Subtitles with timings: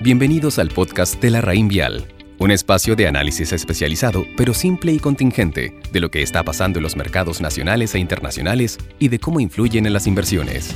[0.00, 2.06] Bienvenidos al podcast de la Raín Vial,
[2.38, 6.84] un espacio de análisis especializado, pero simple y contingente, de lo que está pasando en
[6.84, 10.72] los mercados nacionales e internacionales y de cómo influyen en las inversiones.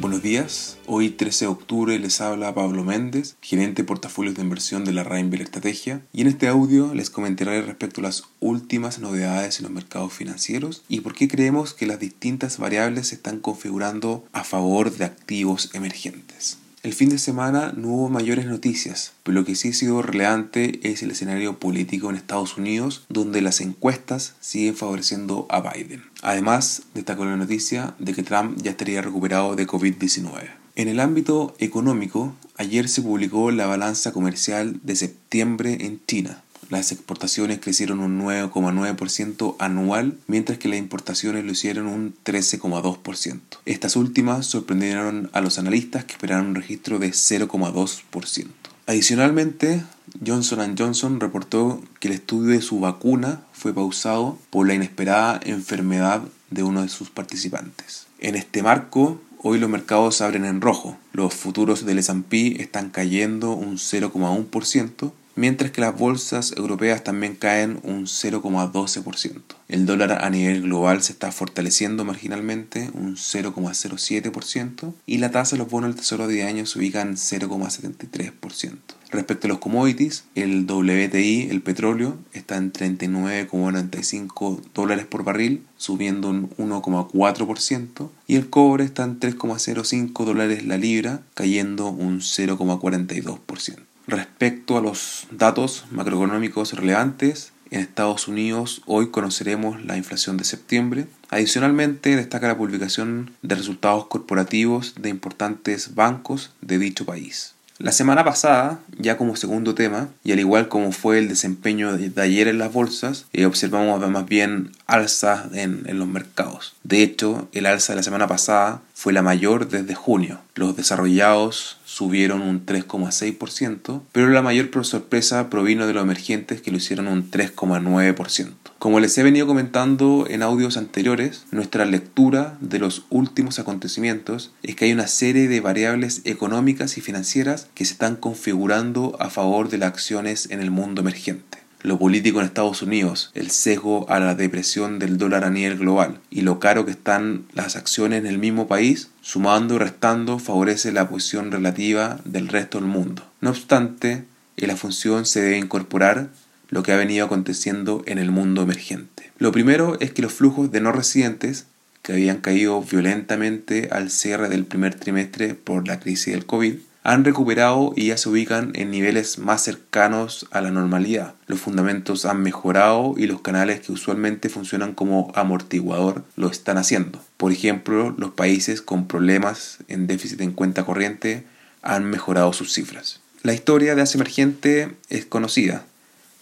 [0.00, 4.86] Buenos días, hoy 13 de octubre les habla Pablo Méndez, gerente de portafolios de inversión
[4.86, 9.58] de la Rainville Estrategia, y en este audio les comentaré respecto a las últimas novedades
[9.58, 14.24] en los mercados financieros y por qué creemos que las distintas variables se están configurando
[14.32, 16.56] a favor de activos emergentes.
[16.82, 20.80] El fin de semana no hubo mayores noticias, pero lo que sí ha sido relevante
[20.82, 26.02] es el escenario político en Estados Unidos, donde las encuestas siguen favoreciendo a Biden.
[26.22, 30.48] Además, destacó la noticia de que Trump ya estaría recuperado de COVID-19.
[30.74, 36.92] En el ámbito económico, ayer se publicó la balanza comercial de septiembre en China, las
[36.92, 43.40] exportaciones crecieron un 9,9% anual, mientras que las importaciones lo hicieron un 13,2%.
[43.66, 48.46] Estas últimas sorprendieron a los analistas que esperaban un registro de 0,2%.
[48.86, 49.84] Adicionalmente,
[50.26, 56.22] Johnson Johnson reportó que el estudio de su vacuna fue pausado por la inesperada enfermedad
[56.50, 58.06] de uno de sus participantes.
[58.18, 60.98] En este marco, hoy los mercados abren en rojo.
[61.12, 67.80] Los futuros del S&P están cayendo un 0,1%, mientras que las bolsas europeas también caen
[67.82, 69.40] un 0,12%.
[69.68, 75.58] El dólar a nivel global se está fortaleciendo marginalmente un 0,07% y la tasa de
[75.58, 78.78] los bonos del Tesoro de año se ubica en 0,73%.
[79.10, 86.28] Respecto a los commodities, el WTI, el petróleo, está en 39,95 dólares por barril, subiendo
[86.30, 93.89] un 1,4%, y el cobre está en 3,05 dólares la libra, cayendo un 0,42%.
[94.06, 101.06] Respecto a los datos macroeconómicos relevantes, en Estados Unidos hoy conoceremos la inflación de septiembre.
[101.28, 107.54] Adicionalmente, destaca la publicación de resultados corporativos de importantes bancos de dicho país.
[107.78, 112.20] La semana pasada, ya como segundo tema, y al igual como fue el desempeño de
[112.20, 116.74] ayer en las bolsas, eh, observamos más bien alza en, en los mercados.
[116.82, 120.40] De hecho, el alza de la semana pasada fue la mayor desde junio.
[120.56, 126.76] Los desarrollados subieron un 3,6%, pero la mayor sorpresa provino de los emergentes que lo
[126.76, 128.52] hicieron un 3,9%.
[128.78, 134.76] Como les he venido comentando en audios anteriores, nuestra lectura de los últimos acontecimientos es
[134.76, 139.68] que hay una serie de variables económicas y financieras que se están configurando a favor
[139.68, 144.20] de las acciones en el mundo emergente lo político en Estados Unidos, el sesgo a
[144.20, 148.26] la depresión del dólar a nivel global y lo caro que están las acciones en
[148.26, 153.24] el mismo país, sumando y restando favorece la posición relativa del resto del mundo.
[153.40, 154.24] No obstante,
[154.56, 156.28] en la función se debe incorporar
[156.68, 159.30] lo que ha venido aconteciendo en el mundo emergente.
[159.38, 161.66] Lo primero es que los flujos de no residentes,
[162.02, 167.24] que habían caído violentamente al cierre del primer trimestre por la crisis del COVID, han
[167.24, 171.34] recuperado y ya se ubican en niveles más cercanos a la normalidad.
[171.46, 177.22] Los fundamentos han mejorado y los canales que usualmente funcionan como amortiguador lo están haciendo.
[177.36, 181.44] Por ejemplo, los países con problemas en déficit en cuenta corriente
[181.82, 183.20] han mejorado sus cifras.
[183.42, 185.84] La historia de Asia Emergente es conocida,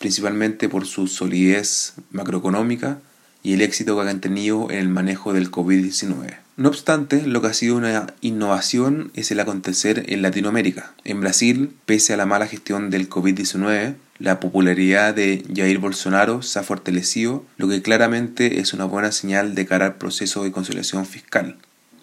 [0.00, 2.98] principalmente por su solidez macroeconómica
[3.44, 6.47] y el éxito que han tenido en el manejo del COVID-19.
[6.58, 10.92] No obstante, lo que ha sido una innovación es el acontecer en Latinoamérica.
[11.04, 16.58] En Brasil, pese a la mala gestión del COVID-19, la popularidad de Jair Bolsonaro se
[16.58, 21.06] ha fortalecido, lo que claramente es una buena señal de cara al proceso de conciliación
[21.06, 21.58] fiscal.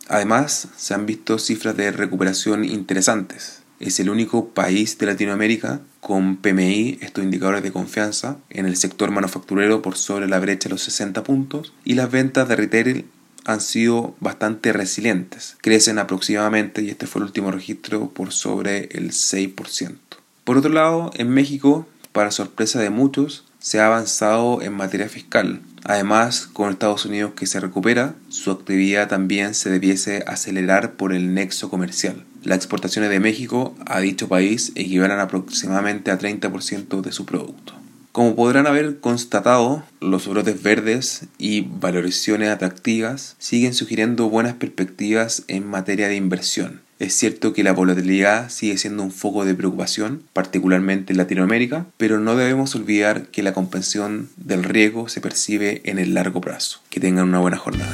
[0.07, 3.61] Además, se han visto cifras de recuperación interesantes.
[3.81, 9.11] Es el único país de Latinoamérica con PMI, estos indicadores de confianza, en el sector
[9.11, 13.05] manufacturero por sobre la brecha de los 60 puntos y las ventas de retail
[13.45, 15.55] han sido bastante resilientes.
[15.61, 19.95] Crecen aproximadamente, y este fue el último registro, por sobre el 6%.
[20.43, 25.61] Por otro lado, en México, para sorpresa de muchos, se ha avanzado en materia fiscal.
[25.83, 31.33] Además, con Estados Unidos que se recupera, su actividad también se debiese acelerar por el
[31.33, 32.23] nexo comercial.
[32.43, 37.73] Las exportaciones de México a dicho país equivalen aproximadamente a 30% de su producto.
[38.15, 45.67] Como podrán haber constatado, los brotes verdes y valorizaciones atractivas siguen sugiriendo buenas perspectivas en
[45.67, 46.79] materia de inversión.
[46.97, 52.21] Es cierto que la volatilidad sigue siendo un foco de preocupación, particularmente en Latinoamérica, pero
[52.21, 56.79] no debemos olvidar que la compensación del riesgo se percibe en el largo plazo.
[56.89, 57.93] Que tengan una buena jornada.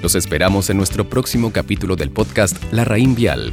[0.00, 3.52] Los esperamos en nuestro próximo capítulo del podcast La Raín Vial